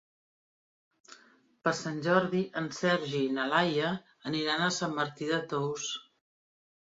[1.65, 3.91] Per Sant Jordi en Sergi i na Laia
[4.31, 5.85] aniran a Sant Martí de Tous.